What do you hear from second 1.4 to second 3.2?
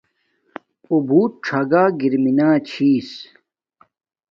ڞَگݳ گَر اِرِم چھݵس.